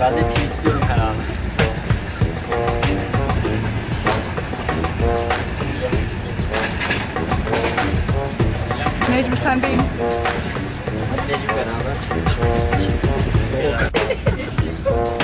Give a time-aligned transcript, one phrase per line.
[0.00, 1.14] Ben de tweetliyorum her an.
[9.10, 9.80] Necmi sendeyim.
[11.10, 12.28] Hadi Necip beraber çıktık.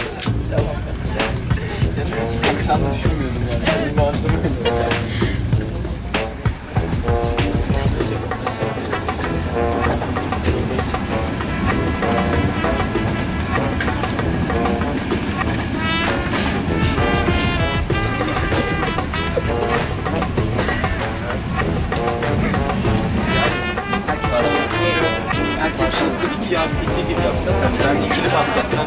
[26.51, 28.87] 2 artı 2 gibi yapsan, sen küçülüp hasta, sen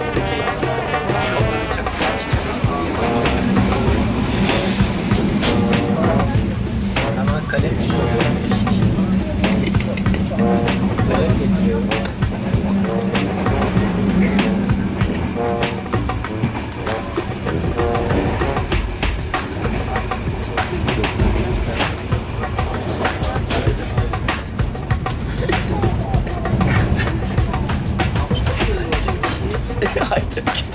[30.05, 30.72] 入ってるけど。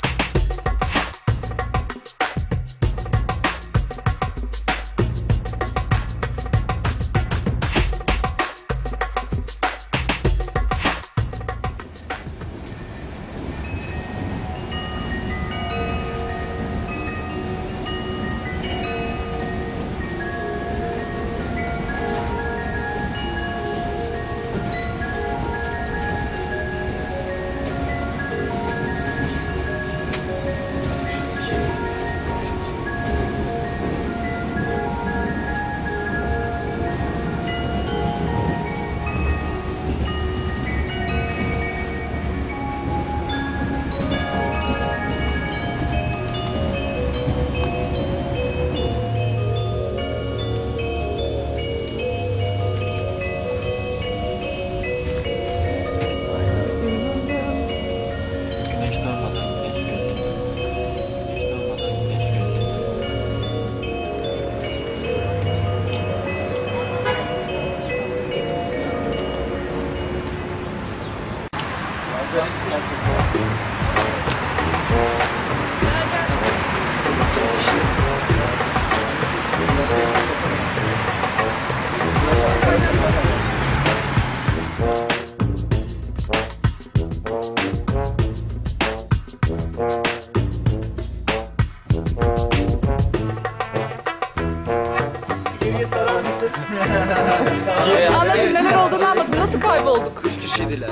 [98.19, 99.39] Anlatın neler olduğunu anlatın.
[99.39, 100.21] Nasıl kaybolduk?
[100.25, 100.89] Üç kişiydiler.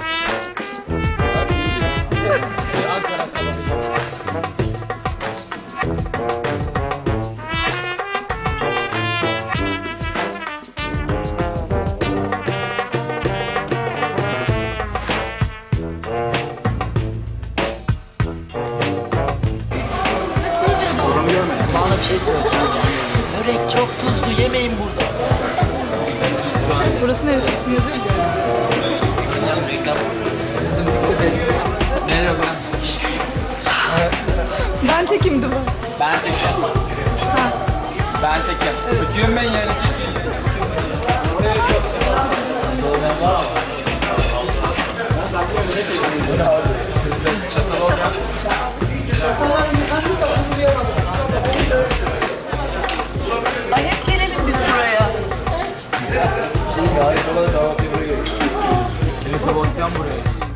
[2.95, 3.53] Ankara salonu.
[21.75, 22.67] Bana bir şey söyleyeceğim.
[23.37, 25.07] Börek çok tuzlu yemeyin burada.
[27.01, 27.45] Burası neresi?
[27.45, 28.03] İsmi yazıyor mu?
[29.39, 29.97] Sen reklam.
[30.69, 31.86] Kızım dikkat et.
[35.09, 35.55] Tekimdi bu.
[35.99, 36.63] Ben tekim.
[38.23, 39.01] Ben tekim.
[39.01, 39.71] Ötüyorum ben yani mı?
[47.53, 48.13] Çatal olacak.
[53.71, 55.09] Ay hep gelelim biz buraya.
[56.75, 58.17] Şimdi ay sola da kahvaltı buraya geliyor.
[59.25, 60.46] Beni sabahtan buraya.